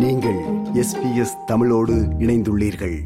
நீங்கள் 0.00 0.38
எஸ்பிஎஸ் 0.74 1.44
தமிழோடு 1.46 1.94
இணைந்துள்ளீர்கள். 2.18 2.98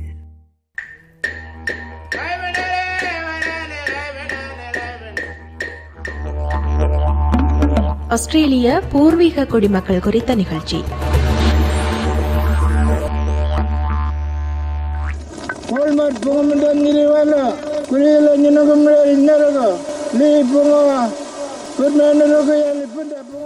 ஆஸ்திரேலிய 8.08 8.82
பூர்வீக 8.88 9.44
குடிமக்கள் 9.44 10.00
குறித்த 10.00 10.34
நிகழ்ச்சி. 10.34 10.84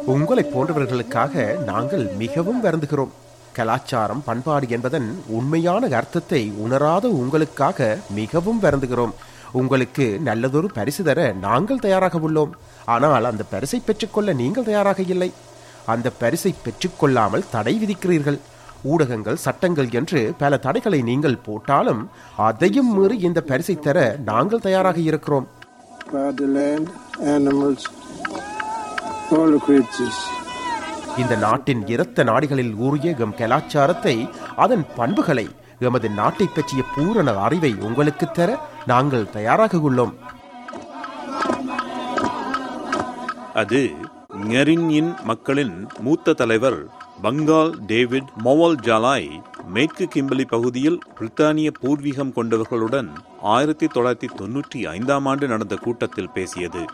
உங்களை 0.06 0.44
போன்றவர்களுக்காக 0.54 1.62
நாங்கள் 1.64 2.10
மிகவும் 2.18 2.64
வருந்துகிறோம். 2.64 3.14
கலாச்சாரம் 3.58 4.22
பண்பாடு 4.28 4.66
என்பதன் 4.76 5.08
உண்மையான 5.38 5.88
அர்த்தத்தை 6.00 6.42
உணராத 6.64 7.04
உங்களுக்காக 7.20 7.88
மிகவும் 8.18 8.62
வருந்துகிறோம். 8.64 9.14
உங்களுக்கு 9.60 10.06
நல்லதொரு 10.28 10.68
பரிசு 10.78 11.02
தர 11.08 11.20
நாங்கள் 11.46 11.84
தயாராக 11.86 12.18
உள்ளோம். 12.26 12.52
ஆனால் 12.96 13.28
அந்த 13.30 13.44
பரிசை 13.54 13.80
பெற்றுக்கொள்ள 13.86 14.32
நீங்கள் 14.42 14.68
தயாராக 14.70 15.02
இல்லை. 15.14 15.30
அந்த 15.94 16.08
பரிசை 16.22 16.52
பெற்றுக்கொள்ளாமல் 16.64 17.48
தடை 17.54 17.74
விதிக்கிறீர்கள். 17.82 18.38
ஊடகங்கள் 18.90 19.42
சட்டங்கள் 19.44 19.88
என்று 20.00 20.20
பல 20.42 20.58
தடைகளை 20.66 21.00
நீங்கள் 21.10 21.42
போட்டாலும் 21.46 22.02
அதையும் 22.48 22.92
மீறி 22.96 23.16
இந்த 23.28 23.40
பரிசை 23.50 23.76
தர 23.86 24.00
நாங்கள் 24.30 24.66
தயாராக 24.66 25.00
இருக்கிறோம். 25.10 25.48
Animals, 27.36 27.82
all 29.36 29.50
the 29.54 29.60
creatures. 29.66 30.18
இந்த 31.22 31.36
நாட்டின் 31.44 31.82
இரத்த 31.86 32.24
நாடிகளில் 32.24 32.74
ஊறிய 32.86 33.14
எம் 33.24 33.34
கலாச்சாரத்தை 33.34 34.14
அதன் 34.64 34.84
பண்புகளை 34.96 35.46
எமது 35.78 36.08
நாட்டை 36.10 36.46
பற்றிய 36.46 36.82
பூரண 36.94 37.34
அறிவை 37.46 37.72
உங்களுக்கு 37.88 38.26
தர 38.30 38.50
நாங்கள் 38.86 39.30
தயாராக 39.30 39.76
உள்ளோம். 39.88 40.14
அது 43.62 43.80
ஞெரின்யின் 44.48 45.10
மக்களின் 45.24 45.74
மூத்த 46.00 46.32
தலைவர் 46.32 46.80
பங்கால் 47.22 47.72
டேவிட் 47.86 48.30
மொவல் 48.44 48.76
ஜாலாய் 48.80 49.30
மேற்கு 49.74 50.08
கிம்பலி 50.14 50.44
பகுதியில் 50.48 50.98
பிரித்தானிய 51.16 51.70
பூர்வீகம் 51.82 52.34
கொண்டவர்களுடன் 52.36 53.08
ஆயிரத்தி 53.42 53.86
தொள்ளாயிரத்தி 53.86 54.28
தொன்னூற்றி 54.40 54.80
ஐந்தாம் 54.86 55.26
ஆண்டு 55.26 55.46
நடந்த 55.48 55.76
கூட்டத்தில் 55.76 56.30
பேசியது. 56.30 56.84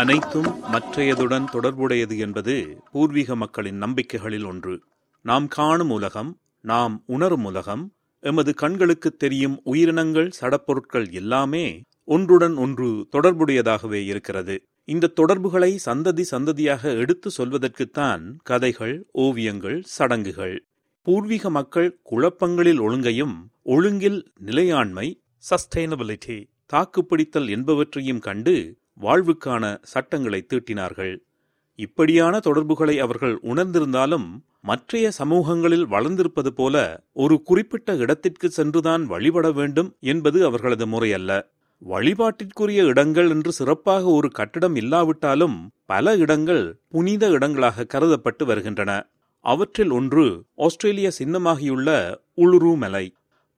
அனைத்தும் 0.00 0.48
மற்றையதுடன் 0.72 1.44
தொடர்புடையது 1.52 2.18
என்பது 2.18 2.54
பூர்வீக 2.92 3.36
மக்களின் 3.36 3.82
நம்பிக்கைகளில் 3.82 4.46
ஒன்று. 4.46 4.74
நாம் 5.24 5.46
காணும் 5.48 5.90
உலகம் 5.90 6.30
நாம் 6.60 7.02
உணரும் 7.06 7.44
உலகம் 7.44 7.84
எமது 8.22 8.54
கண்களுக்கு 8.54 9.10
தெரியும் 9.16 9.60
உயிரினங்கள் 9.64 10.30
சடப்பொருட்கள் 10.40 11.10
எல்லாமே 11.10 11.82
ஒன்றுடன் 12.04 12.56
ஒன்று 12.56 13.08
தொடர்புடையதாகவே 13.12 14.04
இருக்கிறது. 14.04 14.56
இந்த 14.84 15.06
தொடர்புகளை 15.06 15.80
சந்ததி 15.84 16.24
சந்ததியாக 16.30 16.82
எடுத்து 16.96 17.30
சொல்வதற்குத்தான் 17.38 18.24
கதைகள் 18.42 18.96
ஓவியங்கள் 19.12 19.82
சடங்குகள். 19.82 20.56
பூர்வீக 21.02 21.50
மக்கள் 21.50 22.00
குழப்பங்களில் 22.02 22.80
ஒழுங்கையும் 22.80 23.36
ஒழுங்கில் 23.62 24.26
நிலையாண்மை 24.38 25.20
சஸ்டைனபிலிட்டி 25.50 26.38
தாக்குப்பிடித்தல் 26.72 27.48
என்பவற்றையும் 27.48 28.18
கண்டு 28.18 28.78
வாழ்வுக்கான 29.00 29.64
சட்டங்களை 29.82 30.46
தீட்டினார்கள். 30.50 31.14
இப்படியான 31.78 32.38
தொடர்புகளை 32.38 32.98
அவர்கள் 32.98 33.34
உணர்ந்திருந்தாலும் 33.42 34.28
மற்றைய 34.60 35.10
சமூகங்களில் 35.10 35.86
வளர்ந்திருப்பது 35.86 36.50
போல 36.50 36.76
ஒரு 37.12 37.42
குறிப்பிட்ட 37.42 37.94
இடத்திற்கு 37.94 38.50
சென்றுதான் 38.50 39.06
வழிபட 39.06 39.52
வேண்டும் 39.52 39.90
என்பது 40.00 40.44
அவர்களது 40.44 40.86
முறையல்ல. 40.86 41.32
வழிபாட்டிற்குரிய 41.82 42.82
இடங்கள் 42.82 43.28
என்று 43.30 43.52
சிறப்பாக 43.52 44.04
ஒரு 44.08 44.30
கட்டிடம் 44.30 44.76
இல்லாவிட்டாலும் 44.76 45.56
பல 45.86 46.14
இடங்கள் 46.16 46.64
புனித 46.88 47.28
இடங்களாக 47.28 47.86
கருதப்பட்டு 47.94 48.44
வருகின்றன. 48.44 48.92
அவற்றில் 49.44 49.90
ஒன்று 49.90 50.24
ஆஸ்திரேலிய 50.54 51.10
சின்னமாகியுள்ள 51.18 52.16
உளுரு 52.36 52.76
மலை 52.76 53.14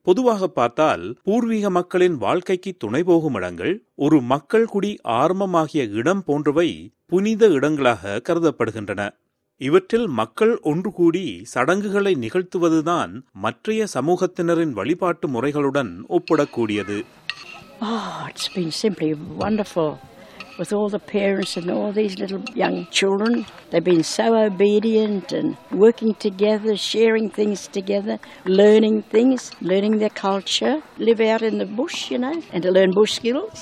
பொதுவாக 0.08 0.48
பார்த்தால் 0.48 1.16
பூர்வீக 1.22 1.70
மக்களின் 1.70 2.16
வாழ்க்கைக்கு 2.16 2.70
துணை 2.78 3.02
போகும் 3.02 3.34
இடங்கள் 3.34 3.72
ஒரு 3.94 4.20
மக்கள் 4.22 4.66
குடி 4.66 4.98
ஆர்மமாகிய 5.04 5.82
இடம் 5.90 6.24
போன்றவை 6.24 6.92
புனித 7.06 7.46
இடங்களாக 7.46 8.22
கருதப்படுகின்றன. 8.28 9.10
இவற்றில் 9.56 10.06
மக்கள் 10.06 10.58
ஒன்று 10.60 10.92
கூடி 10.92 11.40
சடங்குகளை 11.44 12.14
நிகழ்த்துவதுதான் 12.14 13.12
மற்றைய 13.32 13.86
சமூகத்தினரின் 13.94 14.72
வழிபாட்டு 14.72 15.28
முறைகளுடன் 15.28 15.92
ஒப்பிடக்கூடியது. 16.08 17.04
Oh, 17.80 18.28
it's 18.28 18.48
been 18.54 18.70
simply 18.82 19.10
wonderful. 19.38 19.90
with 20.57 20.71
all 20.71 20.89
the 20.89 21.01
parents 21.11 21.57
and 21.57 21.69
all 21.71 21.91
these 21.91 22.15
little 22.17 22.41
young 22.55 22.75
children. 22.91 23.33
They've 23.69 23.83
been 23.83 24.03
so 24.09 24.25
obedient 24.41 25.31
and 25.31 25.47
working 25.83 26.13
together, 26.17 26.75
sharing 26.85 27.27
things 27.31 27.61
together, 27.69 28.17
learning 28.59 28.97
things, 29.13 29.39
learning 29.61 29.95
their 29.97 30.15
culture, 30.21 30.75
live 30.99 31.21
out 31.23 31.43
in 31.43 31.57
the 31.57 31.69
bush, 31.79 31.99
you 32.11 32.19
know, 32.19 32.35
and 32.53 32.61
to 32.63 32.71
learn 32.71 32.91
bush 32.91 33.15
skills. 33.19 33.61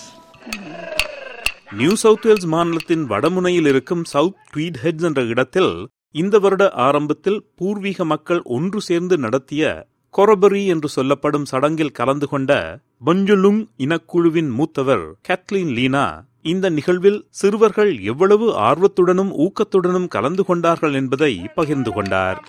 New 1.80 1.92
South 2.02 2.26
Wales 2.28 2.48
மாநிலத்தின் 2.54 3.04
வடமுனையில் 3.12 3.68
இருக்கும் 3.68 4.02
south 4.14 4.40
tweet 4.54 4.80
heads 4.84 5.06
என்ற 5.10 5.22
இடத்தில் 5.34 5.70
இந்த 6.16 6.36
வருட 6.40 6.64
ஆரம்பத்தில் 6.86 7.40
பூர்வீக 7.56 8.06
மக்கள் 8.06 8.42
ஒன்று 8.56 8.80
சேர்ந்து 8.82 9.18
நடத்திய 9.18 9.62
கொரபரி 10.17 10.67
என்று 10.67 10.89
சொல்லப்படும் 10.89 11.47
சடங்கில் 11.51 11.97
கலந்து 11.99 12.27
கொண்ட 12.29 12.53
பஞ்சுலுங் 13.07 13.61
இனக்குழுவின் 13.77 14.51
மூத்தவர் 14.59 15.05
கேத்லின் 15.29 15.73
லீனா 15.73 16.05
இந்த 16.43 16.71
நிகழ்வில் 16.71 17.19
சிறுவர்கள் 17.31 17.93
எவ்வளவு 18.03 18.47
ஆர்வத்துடனும் 18.69 19.33
ஊக்கத்துடனும் 19.45 20.09
கலந்து 20.09 20.45
கொண்டார்கள் 20.45 20.95
என்பதை 20.95 21.33
பகிர்ந்து 21.55 21.93
கொண்டார். 21.93 22.41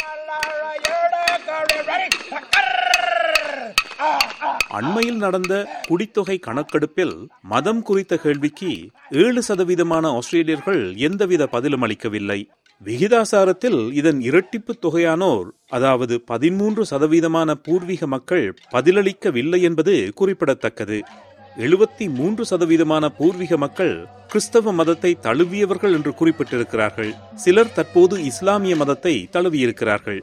அண்மையில் 4.78 5.18
நடந்த 5.18 5.54
குடித்தொகை 5.88 6.40
கணக்கெடுப்பில் 6.40 7.16
மதம் 7.42 7.82
குறித்த 7.82 8.18
கேள்விக்கு 8.18 8.72
ஏழு 9.10 9.42
சதவீதமான 9.48 10.20
ஆஸ்திரேலியர்கள் 10.20 10.82
எந்தவித 10.98 11.48
பதிலும் 11.48 11.82
அளிக்கவில்லை. 11.82 12.40
விகிதாசாரத்தில் 12.86 13.80
இதன் 13.92 14.20
இரட்டிப்பு 14.22 14.74
தொகையானோர் 14.82 15.48
அதாவது 15.68 16.22
பதிமூன்று 16.26 16.84
சதவீதமான 16.90 17.56
பூர்வீக 17.56 18.08
மக்கள் 18.08 18.46
பதிலளிக்கவில்லை 18.72 19.60
என்பது 19.62 20.12
குறிப்பிடத்தக்கது. 20.16 21.00
எழுபத்தி 21.58 22.06
மூன்று 22.10 22.44
சதவீதமான 22.50 23.06
பூர்வீக 23.18 23.58
மக்கள் 23.58 24.08
கிறிஸ்தவ 24.28 24.72
மதத்தை 24.72 25.12
தழுவியவர்கள் 25.22 25.94
என்று 25.94 26.14
குறிப்பிட்டிருக்கிறார்கள். 26.20 27.12
சிலர் 27.36 27.74
தற்போது 27.74 28.24
இஸ்லாமிய 28.24 28.76
மதத்தை 28.76 29.30
தழுவியிருக்கிறார்கள். 29.34 30.22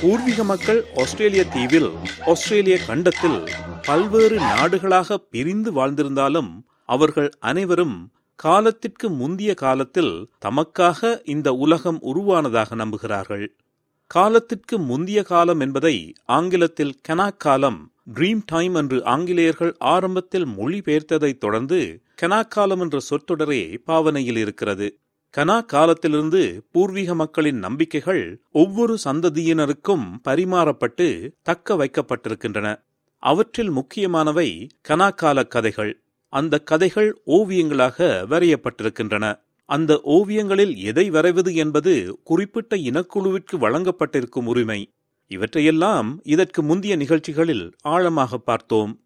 பூர்வீக 0.00 0.44
மக்கள் 0.44 0.80
ஆஸ்திரேலிய 0.96 1.44
தீவில் 1.44 1.90
ஆஸ்திரேலிய 2.26 2.78
கண்டத்தில் 2.86 3.40
பல்வேறு 3.88 4.38
நாடுகளாக 4.38 5.14
பிரிந்து 5.30 5.72
வாழ்ந்திருந்தாலும் 5.72 6.62
அவர்கள் 6.86 7.30
அனைவரும் 7.38 8.10
காலத்திற்கு 8.34 9.10
முந்திய 9.10 9.54
காலத்தில் 9.54 10.30
தமக்காக 10.44 11.20
இந்த 11.24 11.52
உலகம் 11.52 11.98
உருவானதாக 12.00 12.76
நம்புகிறார்கள். 12.76 13.46
காலத்திற்கு 14.06 14.78
முந்திய 14.78 15.22
காலம் 15.22 15.60
என்பதை 15.60 16.12
ஆங்கிலத்தில் 16.24 16.94
கெனாக் 17.08 17.36
காலம் 17.36 17.92
ட்ரீம் 18.14 18.40
டைம் 18.46 18.74
என்று 18.74 19.04
ஆங்கிலேயர்கள் 19.04 19.74
ஆரம்பத்தில் 19.78 20.46
மொழிபெயர்த்ததைத் 20.46 21.38
தொடர்ந்து 21.38 22.02
கெனாக் 22.22 22.48
காலம் 22.48 22.80
என்ற 22.80 22.98
சொற்றொடரே 22.98 23.78
பாவனையில் 23.84 24.36
இருக்கிறது. 24.36 24.98
கனா 25.36 25.64
காலத்திலிருந்து 25.64 26.66
பூர்வீக 26.72 27.14
மக்களின் 27.14 27.58
நம்பிக்கைகள் 27.58 28.40
ஒவ்வொரு 28.52 28.98
சந்ததியினருக்கும் 29.04 30.04
பரிமாறப்பட்டு 30.28 31.32
தக்க 31.42 31.74
வைக்கப்பட்டிருக்கின்றன. 31.74 32.86
அவற்றில் 33.18 33.70
முக்கியமானவை 33.70 34.66
கனாக்கால 34.88 35.46
கதைகள். 35.46 36.02
அந்த 36.28 36.58
கதைகள் 36.58 37.22
ஓவியங்களாக 37.26 38.26
வரையப்பட்டிருக்கின்றன. 38.30 39.40
அந்த 39.64 40.00
ஓவியங்களில் 40.04 40.76
எதை 40.76 41.10
வரைவது 41.10 41.54
என்பது 41.54 42.20
குறிப்பிட்ட 42.24 42.76
இனக்குழுவிற்கு 42.76 43.52
வழங்கப்பட்டிருக்கும் 43.52 44.44
உரிமை. 44.44 44.92
இவற்றையெல்லாம் 45.26 46.20
இதற்கு 46.22 46.62
முந்தைய 46.62 46.96
நிகழ்ச்சிகளில் 46.96 47.72
ஆழமாக 47.80 48.38
பார்த்தோம். 48.38 49.00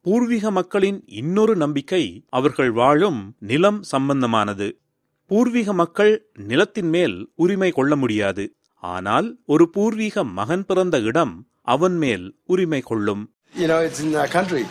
பூர்வீக 0.00 0.50
மக்களின் 0.50 1.02
இன்னொரு 1.06 1.56
நம்பிக்கை 1.56 2.24
அவர்கள் 2.28 2.70
வாழும் 2.70 3.36
நிலம் 3.38 3.82
சம்பந்தமானது. 3.92 4.78
பூர்வீக 5.26 5.72
மக்கள் 5.72 6.30
நிலத்தின் 6.32 6.88
மேல் 6.88 7.30
உரிமை 7.34 7.70
கொள்ள 7.70 7.96
முடியாது. 7.96 8.54
ஆனால் 8.74 9.38
ஒரு 9.46 9.70
பூர்வீக 9.70 10.24
மகன் 10.24 10.64
பிறந்த 10.64 11.00
இடம் 11.00 11.48
அவன் 11.62 11.96
மேல் 11.96 12.36
உரிமை 12.44 12.80
கொள்ளும். 12.80 13.31
You 13.54 13.66
know, 13.66 13.80
it's 13.80 14.00
in 14.00 14.14
our 14.14 14.28
country. 14.28 14.64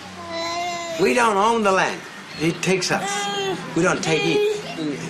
We 1.00 1.14
don't 1.14 1.38
own 1.40 1.64
the 1.64 1.72
land. 1.72 2.00
It 2.40 2.62
takes 2.62 2.92
us. 2.92 3.12
We 3.76 3.84
don't 3.84 4.04
take 4.04 4.24
it. 4.26 4.40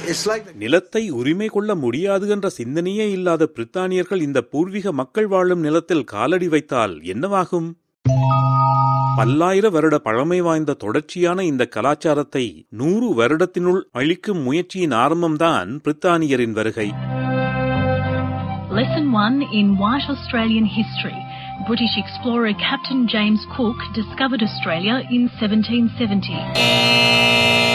It's 0.05 0.23
like 0.25 0.43
the 0.45 0.53
நிலத்தை 0.55 1.03
உரிமை 1.19 1.47
கொள்ள 1.47 1.75
முடியாது 1.75 2.25
என்ற 2.27 2.47
சிந்தனையே 2.57 3.05
இல்லாத 3.11 3.47
பிரித்தானியர்கள் 3.55 4.21
இந்த 4.21 4.39
பூர்வீக 4.51 4.91
மக்கள் 4.93 5.29
வாழும் 5.33 5.63
நிலத்தில் 5.67 6.03
காலடி 6.05 6.47
வைத்தால் 6.47 6.95
என்னவாகும் 7.13 7.69
பல்லாயிர 9.17 9.69
வருட 9.69 9.95
பழமை 9.99 10.39
வாய்ந்த 10.41 10.77
தொடர்ச்சியான 10.83 11.43
இந்த 11.43 11.63
கலாச்சாரத்தை 11.75 12.45
நூறு 12.81 13.09
வருடத்தினுள் 13.19 13.81
அழிக்கும் 13.99 14.43
முயற்சியின் 14.47 14.97
ஆரம்பம்தான் 15.03 15.71
பிரித்தானியரின் 15.85 16.57
வருகை 16.59 16.89
Lesson 18.75 19.07
1 19.19 19.47
in 19.53 19.69
White 19.79 20.09
Australian 20.09 20.67
History. 20.75 21.17
British 21.61 21.95
explorer 21.97 22.53
Captain 22.61 23.07
James 23.07 23.41
Cook 23.47 23.77
discovered 23.93 24.41
Australia 24.41 24.95
in 25.09 25.23
1770. 25.41 26.39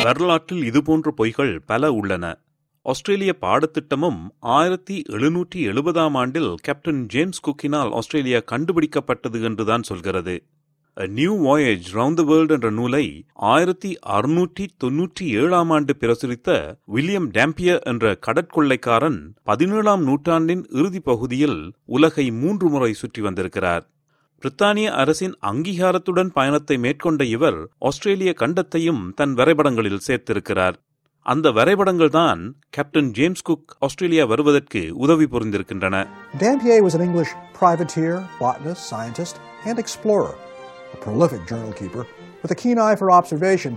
வரலாற்றில் 0.04 0.64
இதுபோன்ற 0.64 1.12
பொய்கள் 1.16 1.52
பல 1.66 1.92
உள்ளன 1.92 2.24
ஆஸ்திரேலிய 2.86 3.32
பாடத்திட்டமும் 3.40 4.20
ஆயிரத்தி 4.56 4.96
எழுநூற்றி 5.10 5.60
எழுபதாம் 5.66 6.16
ஆண்டில் 6.16 6.50
கேப்டன் 6.62 7.00
ஜேம்ஸ் 7.06 7.42
குக்கினால் 7.46 7.90
ஆஸ்திரேலியா 7.92 8.40
கண்டுபிடிக்கப்பட்டது 8.52 9.40
என்றுதான் 9.42 9.82
சொல்கிறது 9.82 10.34
a 11.00 11.06
new 11.06 11.34
voyage 11.46 11.82
round 11.92 12.14
the 12.14 12.22
world 12.22 12.50
என்ற 12.50 12.70
நூலை 12.70 13.24
ஆயிரத்தி 13.32 13.98
அறுநூற்றி 14.06 14.66
தொன்னூற்றி 14.84 15.22
ஏழாம் 15.22 15.70
ஆண்டு 15.70 15.96
பிரசுரித்த 16.00 16.78
வில்லியம் 16.84 17.32
டேம்பியர் 17.32 17.80
என்ற 17.80 18.18
கடற்கொள்ளைக்காரன் 18.26 19.34
பதினேழாம் 19.44 20.02
நூற்றாண்டின் 20.02 20.66
இறுதிப் 20.70 21.04
பகுதியில் 21.04 21.72
உலகை 21.84 22.30
மூன்று 22.30 22.68
முறை 22.68 22.92
சுற்றி 22.92 23.22
வந்திருக்கிறார். 23.22 23.90
பிரித்தானிய 24.42 24.86
அரசின் 24.86 25.38
அங்கீகாரத்துடன் 25.46 26.28
பயணத்தை 26.28 26.78
மேற்கொண்ட 26.78 27.24
இவர் 27.24 27.68
ஆஸ்திரேலிய 27.78 28.34
கண்டத்தையும் 28.38 29.14
தன் 29.14 29.34
வரைபடங்களில் 29.34 30.00
சேர்த்திருக்கிறார். 30.06 30.74
அந்த 31.22 31.50
வரைபடங்கள் 31.50 32.10
தான் 32.10 32.56
கேப்டன் 32.70 33.10
ஜேம்ஸ் 33.10 33.42
குக் 33.42 33.76
ஆஸ்திரேலியா 33.78 34.24
வருவதற்கு 34.24 34.96
உதவி 34.96 35.24
புரிந்திருக்கின்றன. 35.24 36.06
Dampier 36.38 36.82
was 36.82 36.94
an 36.94 37.00
English 37.00 37.34
privateer, 37.60 38.22
botanist, 38.40 38.82
scientist, 38.90 39.36
and 39.64 39.78
explorer. 39.78 40.44
A 40.95 40.97
prolific 40.97 41.41
journal 41.45 41.73
keeper 41.73 42.03
with 42.41 42.51
a 42.51 42.55
keen 42.55 42.79
eye 42.79 42.95
for 42.95 43.09
observation, 43.11 43.73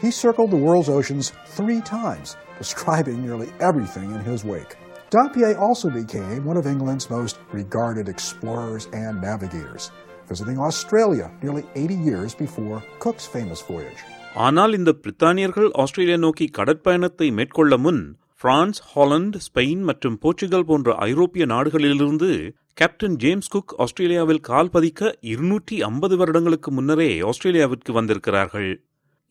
he 0.00 0.10
circled 0.14 0.50
the 0.50 0.62
world's 0.66 0.90
oceans 0.90 1.26
three 1.48 1.80
times, 1.90 2.28
describing 2.58 3.18
nearly 3.22 3.48
everything 3.60 4.08
in 4.10 4.22
his 4.22 4.42
wake. 4.44 4.74
Dampier 5.12 5.52
also 5.58 5.88
became 5.92 6.44
one 6.44 6.56
of 6.56 6.66
England's 6.66 7.08
most 7.10 7.36
regarded 7.52 8.08
explorers 8.08 8.84
and 8.94 9.20
navigators, 9.22 9.84
visiting 10.28 10.58
Australia 10.60 11.26
nearly 11.42 11.64
80 11.74 11.94
years 12.02 12.34
before 12.34 12.76
Cook's 12.98 13.26
famous 13.28 13.62
voyage. 13.62 14.02
ஆனால் 14.36 14.72
இந்த 14.72 14.90
பிரித்தானியர்கள் 15.02 15.68
Australia 15.82 16.16
நோக்கி 16.16 16.46
கடற்பயணத்தை 16.58 17.26
மேற்கொள்ள 17.30 17.76
முன் 17.78 18.00
France 18.40 18.80
Holland 18.92 19.38
Spain 19.46 19.82
மற்றும் 19.82 20.16
Portugal 20.18 20.66
போன்ற 20.66 20.94
ஐரோப்பிய 21.06 21.44
நாடுகளிலிருந்து 21.46 22.30
கேப்டன் 22.79 23.15
ஜேம்ஸ் 23.15 23.49
குக் 23.53 23.71
ஆஸ்திரேலியாவில் 23.77 24.39
கால் 24.39 24.69
பதிக்க 24.73 25.09
இருநூற்றி 25.31 25.77
ஐம்பது 25.87 26.17
வருடங்களுக்கு 26.17 26.71
முன்னரே 26.71 27.07
ஆஸ்திரேலியாவிற்கு 27.29 27.91
வந்திருக்கிறார்கள். 27.93 28.69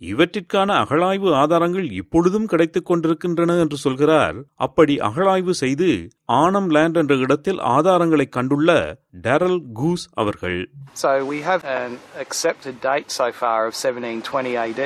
இவற்றிற்கான 0.01 0.71
அகழாய்வு 0.83 1.29
ஆதாரங்கள் 1.35 1.87
இப்பொழுதும் 1.91 2.47
கிடைத்துக் 2.47 2.87
கொண்டிருக்கின்றன 2.87 3.55
என்று 3.55 3.77
சொல்கிறார். 3.77 4.37
அப்படி 4.55 4.97
அகழாய்வு 4.97 5.55
செய்து 5.63 5.89
ஆனம் 6.33 6.69
லேண்ட் 6.77 6.97
என்ற 6.97 7.15
இடத்தில் 7.15 7.61
ஆதாரங்களை 7.77 8.27
கண்டுள்ள 8.37 8.99
டேரல் 9.27 9.61
கூஸ் 9.73 10.07
அவர்கள். 10.15 10.59
So 10.93 11.13
we 11.33 11.41
have 11.51 11.65
an 11.79 11.95
accepted 12.25 12.77
date 12.89 13.11
so 13.21 13.29
far 13.41 13.59
of 13.69 13.75
1720 13.85 14.55
AD, 14.65 14.83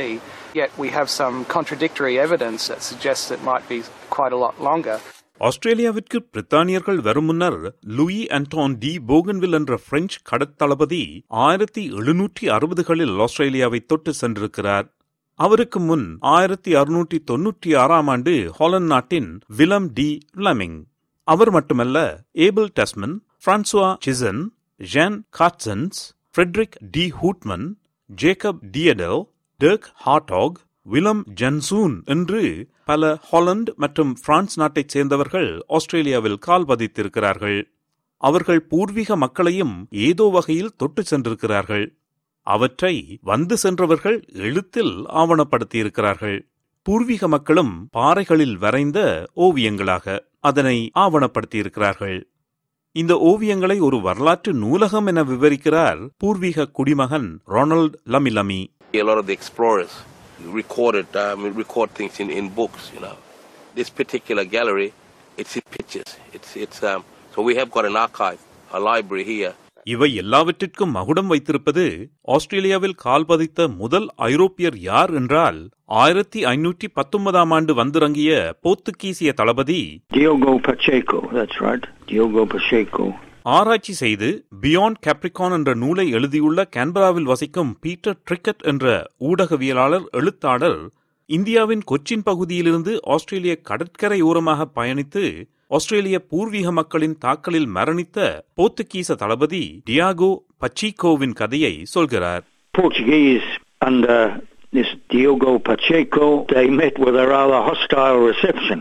yet 0.60 0.70
we 0.84 0.90
have 0.98 1.10
some 1.20 1.38
contradictory 1.56 2.14
evidence 2.26 2.68
that 2.72 2.82
suggests 2.90 3.26
it 3.38 3.42
might 3.50 3.66
be 3.74 3.80
quite 4.18 4.36
a 4.38 4.42
lot 4.46 4.56
longer. 4.70 4.98
ஆஸ்திரேலியாவிற்கு 5.40 6.18
பிரித்தானியர்கள் 6.32 7.00
வரும் 7.00 7.24
முன்னர் 7.24 7.58
லூயி 7.96 8.26
அண்டான் 8.26 8.74
டி 8.78 8.92
போகன்வில் 9.08 9.52
என்ற 9.52 9.78
French 9.88 10.18
கடற்தளபதி 10.30 11.00
ஆயிரத்தி 11.26 11.82
எழுநூற்றி 11.92 12.44
அறுபதுகளில் 12.56 13.14
ஆஸ்திரேலியாவை 13.18 13.80
தொட்டு 13.80 14.12
சென்றிருக்கிறார். 14.20 14.86
அவருக்கு 15.40 15.80
முன் 15.80 16.06
ஆயிரத்தி 16.20 16.74
அறுநூற்றி 16.74 17.18
தொன்னூற்றி 17.30 17.70
ஆறாம் 17.76 18.08
ஆண்டு 18.08 18.34
ஹாலன் 18.58 18.88
நாட்டின் 18.92 19.30
விலம் 19.58 19.88
டி 19.92 20.08
லமிங். 20.36 20.78
அவர் 21.28 21.50
மட்டுமல்ல 21.50 21.98
Abel 22.46 22.68
Tasman 22.80 23.16
Francois 23.46 23.88
சிசன் 24.06 24.42
Jan 24.80 25.18
Carstenszoon 25.38 26.00
Frederick 26.34 26.76
de 26.90 27.12
Houtman 27.20 27.66
Jacob 28.10 28.62
Dedel 28.72 29.14
Dirk 29.60 29.88
Hartog 30.04 30.58
Willem 30.86 31.22
Janszoon 31.40 32.04
என்று 32.04 32.68
பல 32.84 33.16
ஹாலந்து 33.30 33.72
மற்றும் 33.76 34.16
பிரான்ஸ் 34.24 34.58
நாட்டைச் 34.58 34.88
சேர்ந்தவர்கள் 34.88 35.62
ஆஸ்திரேலியாவில் 35.68 36.38
கால் 36.38 36.64
பதித்திருக்கிறார்கள் 36.64 37.60
அவர்கள் 38.16 38.62
பூர்வீக 38.62 39.16
மக்களையும் 39.16 39.86
ஏதோ 39.90 40.24
வகையில் 40.24 40.76
தொட்டு 40.76 41.02
சென்றிருக்கிறார்கள். 41.02 41.86
அவற்றை 42.46 43.18
வந்து 43.22 43.56
சென்றவர்கள் 43.56 44.24
எழுத்தில் 44.32 45.06
ஆவணப்படுத்தியிருக்கிறார்கள். 45.08 46.38
பூர்வீக 46.82 47.28
மக்களும் 47.28 47.88
பாறைகளில் 47.90 48.56
வரைந்த 48.58 49.28
ஓவியங்களாக 49.36 50.18
அதனை 50.40 50.90
ஆவணப்படுத்தியிருக்கிறார்கள். 50.94 52.22
இந்த 52.92 53.14
ஓவியங்களை 53.30 53.80
ஒரு 53.80 54.00
வரலாற்று 54.00 54.52
நூலகம் 54.52 55.06
என 55.06 55.22
விவரிக்கிறார் 55.24 56.08
பூர்வீக 56.18 56.68
குடிமகன் 56.68 57.40
Ronald 57.48 57.94
Lamilami. 58.06 58.62
A 58.92 59.04
lot 59.08 59.16
of 59.16 59.26
the 59.26 59.36
explorers 59.38 59.94
recorded 60.52 61.16
um, 61.16 61.40
record 61.54 61.90
things 61.92 62.20
in, 62.20 62.30
in 62.32 62.48
books. 62.50 62.90
You 62.94 63.00
know, 63.00 63.16
this 63.74 63.90
particular 63.92 64.44
gallery, 64.46 64.88
it's 65.38 65.56
in 65.56 65.66
pictures. 65.70 66.10
It's 66.32 66.56
it's 66.56 66.82
um, 66.84 67.02
so 67.34 67.42
we 67.42 67.54
have 67.54 67.70
got 67.70 67.84
an 67.84 67.98
archive, 67.98 68.40
a 68.70 68.80
library 68.82 69.26
here. 69.26 69.52
இவை 69.86 70.08
எல்லாவற்றிற்கும் 70.20 70.92
மகுடம் 70.96 71.30
வைத்திருப்பது 71.30 71.84
ஆஸ்திரேலியாவில் 72.34 73.00
கால் 73.04 73.26
பதித்த 73.26 73.66
முதல் 73.80 74.06
ஐரோப்பியர் 74.26 74.76
யார் 74.80 75.12
என்றால் 75.20 75.58
ஆயிரத்தி 76.00 76.40
ஐநூற்றி 76.50 76.88
பத்தொன்பதாம் 76.98 77.52
ஆண்டு 77.56 77.72
வந்திறங்கிய 77.80 78.30
போர்த்துகீசிய 78.64 79.32
தளபதி 79.40 79.80
Diogo 80.16 80.52
Pacheco, 80.68 81.20
that's 81.38 81.58
right. 81.66 81.84
Diogo 82.10 82.44
Pacheco. 82.46 83.06
ஆராய்ச்சி 83.46 83.94
செய்து 83.94 84.28
பியாண்ட் 84.62 84.98
கேப்ரிகான் 85.06 85.54
என்ற 85.54 85.70
நூலை 85.74 86.04
எழுதியுள்ள 86.10 86.60
கேன்பராவில் 86.76 87.30
வசிக்கும் 87.30 87.72
பீட்டர் 87.82 88.18
ட்ரிக்கட் 88.26 88.62
என்ற 88.62 88.86
ஊடகவியலாளர் 89.28 90.06
எழுத்தாளர் 90.12 90.80
இந்தியாவின் 91.30 91.82
கொச்சின் 91.90 92.22
பகுதியிலிருந்து 92.22 92.92
ஆஸ்திரேலிய 93.14 93.54
கடற்கரை 93.62 94.20
ஓரமாக 94.20 94.66
பயணித்து 94.76 95.24
ஆஸ்திரேலிய 95.70 96.16
பூர்வீக 96.30 96.70
மக்களின் 96.72 97.18
தாக்கலில் 97.18 97.68
மரணித்த 97.76 98.18
போர்த்துகீச 98.56 99.14
தளபதி 99.14 99.62
டியாகோ 99.86 100.30
பச்சீகோவின் 100.64 101.36
கதையை 101.42 101.74
சொல்கிறார் 101.94 102.44
Portuguese 102.74 103.48
under 103.80 104.20
this 104.72 104.90
Diogo 105.10 105.52
Pacheco, 105.60 106.26
they 106.46 106.66
met 106.72 106.94
with 106.98 107.16
a 107.16 107.26
rather 107.26 107.60
hostile 107.62 108.18
reception. 108.22 108.80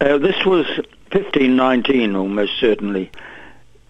Uh, 0.00 0.16
this 0.18 0.38
was 0.46 0.66
1519, 1.12 2.16
almost 2.16 2.54
certainly. 2.58 3.04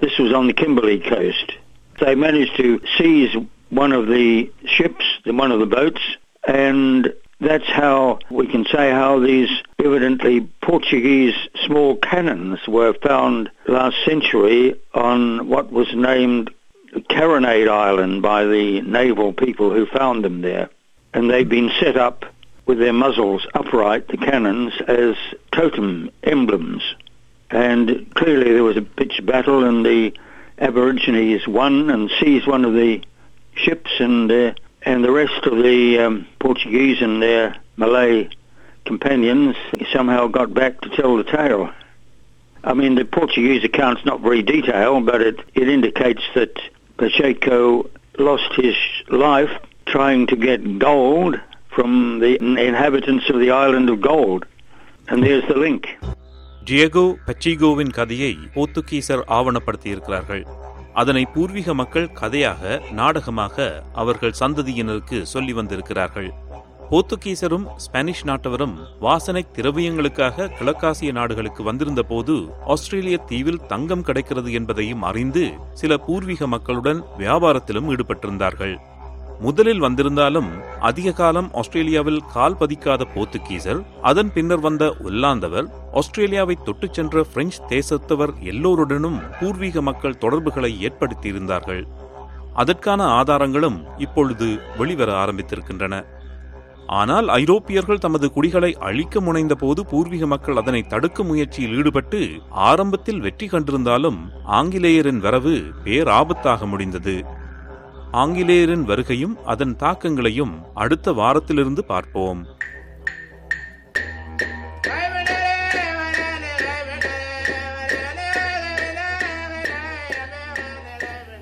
This 0.01 0.19
was 0.19 0.33
on 0.33 0.47
the 0.47 0.53
Kimberley 0.53 1.01
coast. 1.01 1.53
They 2.01 2.15
managed 2.15 2.57
to 2.57 2.81
seize 2.97 3.35
one 3.71 3.93
of 3.93 4.07
the 4.07 4.51
ships, 4.65 5.05
one 5.25 5.51
of 5.51 5.61
the 5.61 5.67
boats, 5.67 6.01
and 6.47 7.13
that's 7.41 7.69
how 7.69 8.19
we 8.31 8.47
can 8.47 8.65
say 8.65 8.91
how 8.91 9.21
these 9.21 9.51
evidently 9.79 10.49
Portuguese 10.63 11.35
small 11.67 11.97
cannons 11.97 12.67
were 12.67 12.95
found 12.95 13.51
last 13.67 13.97
century 14.05 14.81
on 14.95 15.49
what 15.49 15.73
was 15.73 15.89
named 15.95 16.51
Carronade 17.11 17.69
Island 17.69 18.23
by 18.23 18.45
the 18.45 18.81
naval 18.83 19.33
people 19.33 19.71
who 19.71 19.87
found 19.87 20.25
them 20.25 20.41
there. 20.41 20.71
And 21.13 21.31
they've 21.31 21.49
been 21.49 21.71
set 21.81 21.97
up 21.97 22.25
with 22.67 22.79
their 22.79 22.93
muzzles 22.93 23.47
upright, 23.55 24.09
the 24.09 24.17
cannons, 24.17 24.73
as 24.87 25.17
totem 25.53 26.11
emblems. 26.23 26.83
And 27.51 28.13
clearly 28.15 28.53
there 28.53 28.65
was 28.65 28.77
a 28.77 28.83
pitched 28.83 29.25
battle 29.25 29.65
and 29.65 29.85
the 29.85 30.13
Aborigines 30.59 31.47
won 31.47 31.89
and 31.91 32.11
seized 32.21 32.47
one 32.47 32.65
of 32.65 32.75
the 32.75 33.03
ships 33.55 33.91
and 34.01 34.31
uh, 34.31 34.53
and 34.83 35.05
the 35.05 35.11
rest 35.11 35.45
of 35.45 35.59
the 35.59 35.99
um, 35.99 36.27
Portuguese 36.39 37.01
and 37.01 37.23
their 37.23 37.57
Malay 37.77 38.29
companions 38.85 39.57
somehow 39.93 40.27
got 40.29 40.55
back 40.55 40.81
to 40.81 40.89
tell 40.91 41.17
the 41.17 41.25
tale. 41.25 41.71
I 42.65 42.75
mean, 42.75 42.95
the 42.95 43.05
Portuguese 43.05 43.65
account's 43.65 44.05
not 44.05 44.21
very 44.21 44.43
detailed, 44.43 45.07
but 45.07 45.21
it, 45.21 45.41
it 45.55 45.69
indicates 45.69 46.23
that 46.35 46.59
Pacheco 46.97 47.89
lost 48.19 48.53
his 48.55 48.77
life 49.09 49.51
trying 49.87 50.27
to 50.29 50.37
get 50.37 50.79
gold 50.79 51.41
from 51.69 52.19
the 52.19 52.37
inhabitants 52.43 53.31
of 53.31 53.39
the 53.39 53.51
island 53.51 53.89
of 53.89 54.01
Gold. 54.01 54.45
And 55.09 55.23
there's 55.23 55.47
the 55.47 55.55
link. 55.55 55.97
Diego 56.69 57.03
பச்சிகோவின் 57.27 57.93
கதையை 57.99 58.33
போர்த்துகீசர் 58.55 59.23
ஆவணப்படுத்தியிருக்கிறார்கள். 59.37 60.43
அதனை 60.93 61.23
பூர்வீக 61.35 61.75
மக்கள் 61.75 62.09
கதையாக 62.13 62.83
நாடகமாக 62.93 63.85
அவர்கள் 63.93 64.35
சந்ததியினருக்கு 64.41 65.19
சொல்லி 65.23 65.53
வந்திருக்கிறார்கள். 65.53 66.29
போர்த்துகீசரும் 66.91 67.67
ஸ்பானிஷ் 67.77 68.25
நாட்டவரும் 68.27 68.77
வாசனை 69.01 69.43
திரவியங்களுக்காக 69.57 70.49
கிழக்காசிய 70.59 71.13
நாடுகளுக்கு 71.13 71.63
வந்திருந்த 71.63 72.03
போது 72.03 72.37
ஆஸ்திரேலிய 72.75 73.19
தீவில் 73.31 73.65
தங்கம் 73.67 74.03
கிடைக்கிறது 74.03 74.53
என்பதையும் 74.53 75.03
அறிந்து 75.03 75.47
சில 75.75 75.97
பூர்வீக 75.97 76.47
மக்களுடன் 76.47 77.03
வியாபாரத்திலும் 77.19 77.91
ஈடுபட்டிருந்தார்கள். 77.95 78.77
முதலில் 79.41 79.79
வந்திருந்தாலும் 79.79 80.49
அதிக 80.81 81.13
காலம் 81.13 81.49
ஆஸ்திரேலியாவில் 81.53 82.23
கால் 82.33 82.57
பதிக்காத 82.61 83.03
போர்த்துகீசர் 83.15 83.81
அதன் 84.03 84.33
பின்னர் 84.33 84.61
வந்த 84.61 84.85
ஒல்லாந்தவர் 85.05 85.67
ஆஸ்திரேலியாவை 85.93 86.57
தொட்டுச் 86.65 86.93
சென்ற 86.93 87.23
பிரெஞ்சு 87.23 87.61
தேசத்தவர் 87.69 88.33
எல்லோருடனும் 88.43 89.19
பூர்வீக 89.41 89.83
மக்கள் 89.83 90.19
தொடர்புகளை 90.19 90.73
ஏற்படுத்தியிருந்தார்கள். 90.89 91.83
அதற்கான 92.55 93.03
ஆதாரங்களும் 93.05 93.79
இப்பொழுது 93.99 94.59
வெளிவர 94.77 95.13
ஆரம்பித்திருக்கின்றன. 95.25 96.05
ஆனால் 96.87 97.29
ஐரோப்பியர்கள் 97.29 97.99
தமது 97.99 98.33
குடிகளை 98.33 98.77
அழிக்க 98.81 99.21
முனைந்த 99.21 99.55
போது 99.55 99.87
பூர்வீக 99.87 100.27
மக்கள் 100.27 100.57
அதனை 100.57 100.83
தடுக்கும் 100.83 101.27
முயற்சியில் 101.27 101.75
ஈடுபட்டு 101.75 102.21
ஆரம்பத்தில் 102.49 103.21
வெற்றி 103.21 103.47
கண்டிருந்தாலும் 103.47 104.21
ஆங்கிலேயரின் 104.45 105.19
வரவு 105.19 105.57
பேராபத்தாக 105.85 106.67
முடிந்தது. 106.67 107.17
ஆங்கிலேயரின் 108.11 108.89
வருகையும் 108.89 109.35
அதன் 109.45 109.77
தாக்கங்களையும் 109.77 110.65
அடுத்த 110.75 111.13
வாரத்திலிருந்து 111.13 111.85
பார்ப்போம். 111.85 112.47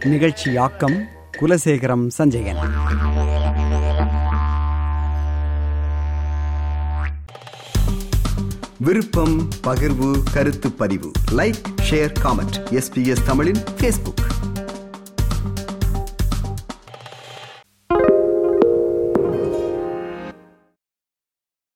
நிகழ்ச்சி 0.00 0.52
யாக்கம் 0.52 1.08
குலசேகரம் 1.40 2.06
சஞ்சயன். 2.18 2.56
விருப்பம் 8.78 9.48
பகிர்வு 9.62 10.22
கருத்து 10.32 10.72
பதிவு. 10.72 11.10
லைக் 11.32 11.62
ஷேர் 11.90 12.12
காமெண்ட் 12.22 12.80
எஸ்பிஎஸ் 12.80 13.24
தமிழின் 13.26 13.62
ஃபேஸ்புக் 13.78 14.35